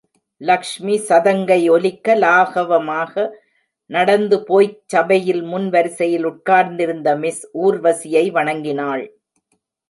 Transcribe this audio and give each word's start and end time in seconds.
லக்ஷ்மி 0.41 0.95
சதங்கை 1.09 1.57
ஒலிக்க 1.69 2.15
லாகவமாக 2.15 3.25
நடந்து 3.89 4.37
போய்ச் 4.43 4.79
சபையில் 4.85 5.43
முன் 5.43 5.69
வரிசையில் 5.69 6.25
உட்கார்ந்திருந்த 6.31 7.15
மிஸ் 7.23 7.43
ஊர்வசியை 7.65 8.25
வணங்கினாள். 8.39 9.05